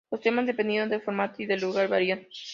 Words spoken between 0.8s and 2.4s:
del formato y del lugar varían.